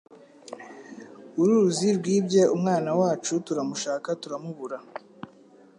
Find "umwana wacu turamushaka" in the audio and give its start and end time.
2.55-4.09